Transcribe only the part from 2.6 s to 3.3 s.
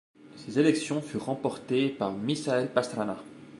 Pastrana.